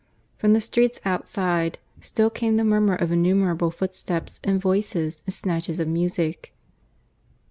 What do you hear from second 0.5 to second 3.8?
the streets outside still came the murmur of innumerable